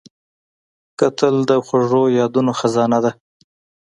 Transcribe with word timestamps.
کتل 0.99 1.35
د 1.49 1.51
خوږو 1.65 2.03
یادونو 2.19 2.51
خزانه 2.59 2.99
ده 3.03 3.11